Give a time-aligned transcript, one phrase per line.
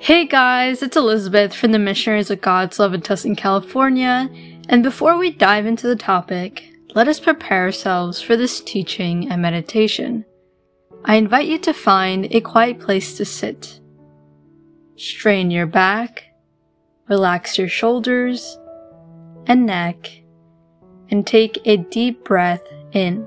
[0.00, 4.28] Hey guys, it's Elizabeth from the Missionaries of God's Love in Tustin, California.
[4.68, 9.40] And before we dive into the topic, let us prepare ourselves for this teaching and
[9.40, 10.26] meditation.
[11.04, 13.80] I invite you to find a quiet place to sit.
[14.96, 16.24] Strain your back,
[17.08, 18.58] relax your shoulders
[19.46, 20.10] and neck,
[21.08, 23.26] and take a deep breath in.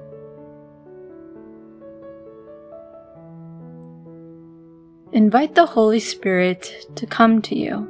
[5.14, 7.88] Invite the Holy Spirit to come to you.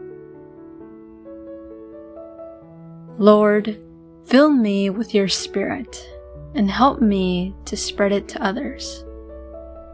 [3.18, 3.80] Lord,
[4.26, 6.08] fill me with your Spirit
[6.54, 9.04] and help me to spread it to others.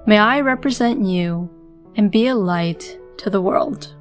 [0.05, 1.49] May I represent you
[1.95, 3.95] and be a light to the world.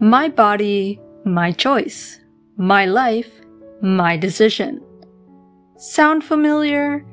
[0.00, 2.18] My body, my choice.
[2.56, 3.30] My life,
[3.82, 4.82] my decision.
[5.82, 7.04] Sound familiar?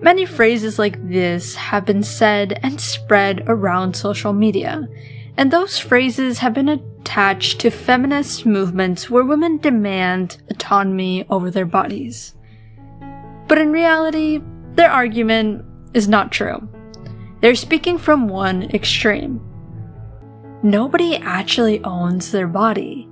[0.00, 4.88] Many phrases like this have been said and spread around social media,
[5.36, 11.64] and those phrases have been attached to feminist movements where women demand autonomy over their
[11.64, 12.34] bodies.
[13.46, 14.40] But in reality,
[14.72, 16.68] their argument is not true.
[17.40, 19.40] They're speaking from one extreme.
[20.64, 23.08] Nobody actually owns their body.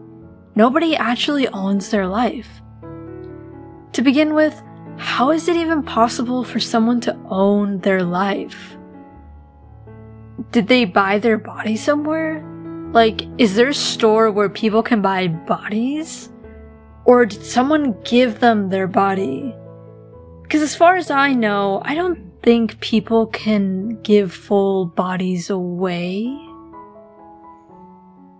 [0.56, 2.60] Nobody actually owns their life.
[3.92, 4.60] To begin with,
[4.98, 8.76] how is it even possible for someone to own their life?
[10.52, 12.44] Did they buy their body somewhere?
[12.92, 16.30] Like, is there a store where people can buy bodies?
[17.04, 19.54] Or did someone give them their body?
[20.42, 26.26] Because as far as I know, I don't think people can give full bodies away.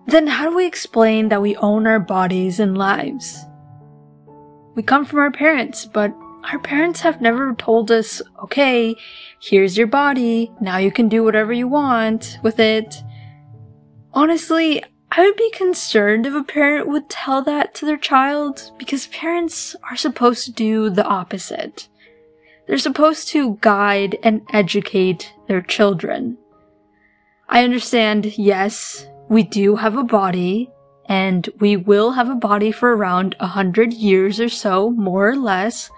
[0.06, 3.44] Then how do we explain that we own our bodies and lives?
[4.76, 6.14] We come from our parents, but
[6.52, 8.94] our parents have never told us, okay,
[9.40, 13.02] here's your body, now you can do whatever you want with it.
[14.12, 19.06] Honestly, I would be concerned if a parent would tell that to their child because
[19.08, 21.88] parents are supposed to do the opposite.
[22.66, 26.38] They're supposed to guide and educate their children.
[27.48, 30.70] I understand, yes, we do have a body,
[31.08, 35.36] and we will have a body for around a hundred years or so, more or
[35.36, 35.90] less,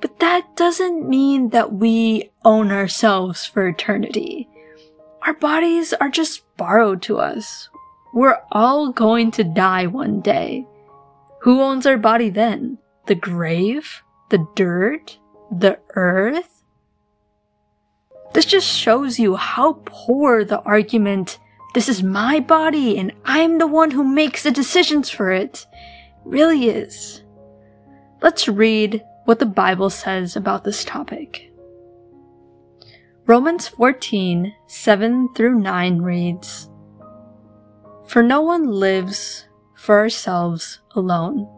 [0.00, 4.48] but that doesn't mean that we own ourselves for eternity.
[5.22, 7.68] Our bodies are just borrowed to us.
[8.14, 10.66] We're all going to die one day.
[11.42, 12.78] Who owns our body then?
[13.06, 14.02] The grave?
[14.30, 15.18] The dirt?
[15.50, 16.62] The earth?
[18.32, 21.38] This just shows you how poor the argument,
[21.74, 25.66] this is my body and I'm the one who makes the decisions for it,
[26.24, 27.22] really is.
[28.22, 31.50] Let's read what the Bible says about this topic.
[33.26, 36.68] Romans 14, 7 through 9 reads,
[38.08, 41.48] For no one lives for ourselves alone,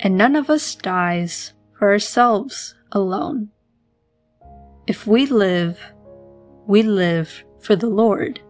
[0.00, 3.48] and none of us dies for ourselves alone.
[4.86, 5.80] If we live,
[6.66, 8.40] we live for the Lord,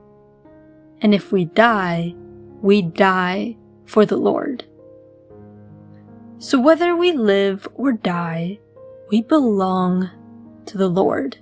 [1.01, 2.15] and if we die,
[2.61, 4.65] we die for the Lord.
[6.45, 8.59] So whether we live or die,
[9.11, 10.11] we belong
[10.67, 11.39] to the Lord.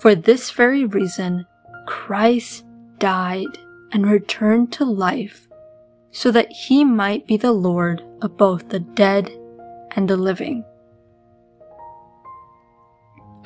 [0.00, 1.46] For this very reason,
[1.86, 2.66] Christ
[2.98, 3.56] died
[3.92, 5.48] and returned to life
[6.10, 9.30] so that he might be the Lord of both the dead
[9.92, 10.62] and the living.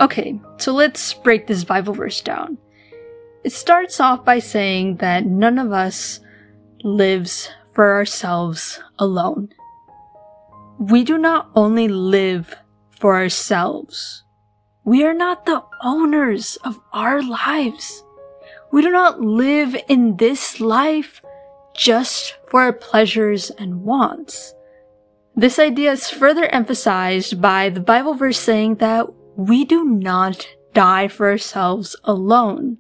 [0.01, 2.59] Okay, so let's break this Bible verse down.
[3.45, 6.19] It starts off by saying that none of us
[6.83, 9.51] lives for ourselves alone
[10.81, 12.57] we do not only live
[12.89, 14.25] for ourselves.
[14.83, 18.03] We are not the owners of our lives.
[18.73, 21.21] We do not live in this life
[21.77, 24.55] just for our pleasures and wants.
[25.37, 31.09] This idea is further emphasized by the Bible verse saying that we do not die
[31.09, 32.79] for ourselves alone.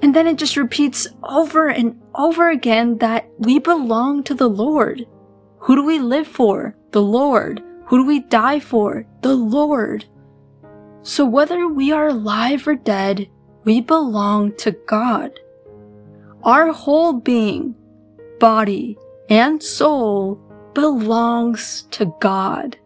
[0.00, 5.06] And then it just repeats over and over again that we belong to the Lord.
[5.60, 6.76] Who do we live for?
[6.92, 7.62] The Lord.
[7.86, 9.06] Who do we die for?
[9.22, 10.04] The Lord.
[11.02, 13.28] So whether we are alive or dead,
[13.64, 15.38] we belong to God.
[16.42, 17.74] Our whole being,
[18.38, 18.96] body,
[19.28, 20.40] and soul
[20.74, 22.76] belongs to God.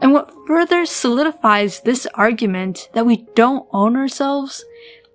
[0.00, 4.64] And what further solidifies this argument that we don't own ourselves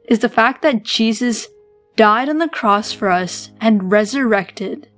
[0.10, 1.48] is the fact that Jesus
[1.96, 4.91] died on the cross for us and resurrected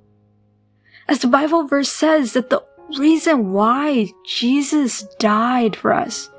[1.08, 2.64] as the Bible verse says that the
[2.98, 6.30] reason why Jesus died for us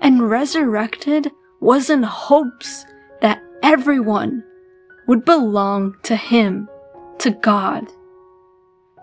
[0.00, 1.30] and resurrected
[1.60, 2.84] was in hopes
[3.20, 4.44] that everyone
[5.06, 6.68] would belong to Him,
[7.18, 7.90] to God.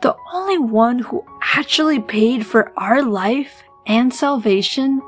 [0.01, 1.23] The only one who
[1.55, 5.01] actually paid for our life and salvation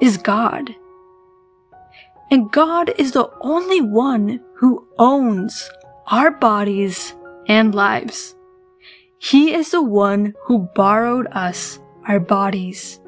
[0.00, 0.74] is God.
[2.30, 5.70] And God is the only one who owns
[6.06, 7.14] our bodies
[7.48, 8.34] and lives.
[9.24, 11.78] He is the one who borrowed us
[12.08, 13.00] our bodies,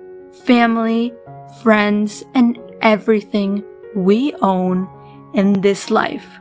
[0.45, 1.13] family,
[1.61, 3.65] friends, and everything
[3.97, 4.89] we own
[5.35, 6.39] in this life.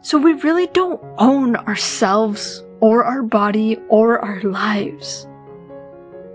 [0.00, 5.28] So we really don't own ourselves or our body or our lives.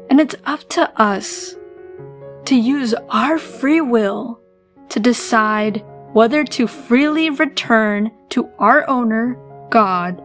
[0.09, 1.57] And it's up to us
[2.45, 4.39] to use our free will
[4.87, 5.83] to decide
[6.13, 9.37] whether to freely return to our owner,
[9.69, 10.23] God,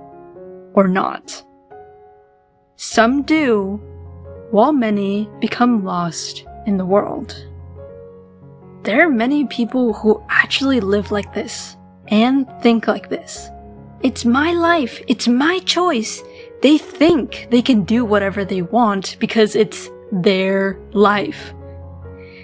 [0.74, 1.42] or not.
[2.76, 3.80] Some do,
[4.50, 7.46] while many become lost in the world.
[8.82, 11.76] There are many people who actually live like this
[12.08, 13.48] and think like this.
[14.02, 16.22] It's my life, it's my choice.
[16.60, 21.54] They think they can do whatever they want because it's their life.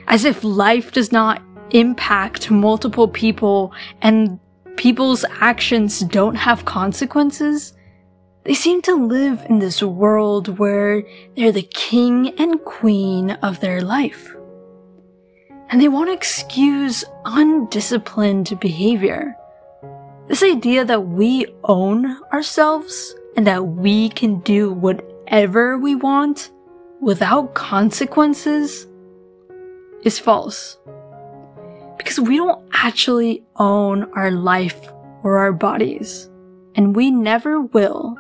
[0.09, 1.43] As if life does not
[1.73, 4.41] impact multiple people and
[4.77, 7.75] people's actions don't have consequences.
[8.45, 11.05] They seem to live in this world where
[11.37, 14.35] they're the king and queen of their life.
[15.69, 19.37] And they want to excuse undisciplined behavior.
[20.27, 26.51] This idea that we own ourselves and that we can do whatever we want
[27.01, 28.89] without consequences
[30.03, 30.79] is false.
[31.97, 34.93] Because we don't actually own our life
[35.23, 36.29] or our bodies,
[36.75, 38.17] and we never will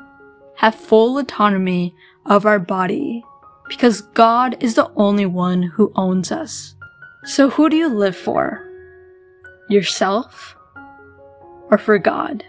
[0.56, 1.94] have full autonomy
[2.26, 3.24] of our body
[3.68, 6.74] because God is the only one who owns us.
[7.24, 8.68] So who do you live for?
[9.68, 10.56] Yourself
[11.70, 12.44] or for God?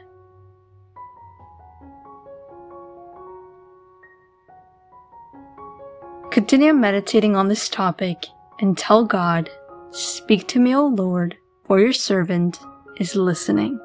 [6.31, 8.25] Continue meditating on this topic
[8.59, 9.49] and tell God,
[9.91, 12.59] Speak to me, O Lord, for your servant
[12.97, 13.79] is listening.